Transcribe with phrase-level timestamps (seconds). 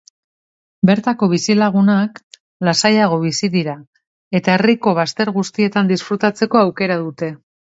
[0.89, 2.17] Bertako bizilagunak
[2.69, 3.77] lasaiago bizi dira,
[4.41, 7.35] eta herriko bazter guztietan disfrutatzeko aukera dute.